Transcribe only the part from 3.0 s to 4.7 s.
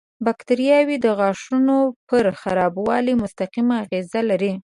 مستقیم اغېز لري.